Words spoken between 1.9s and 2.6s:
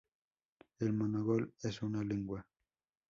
lengua.